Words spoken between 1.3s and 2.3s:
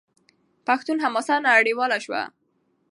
نړیواله شوه.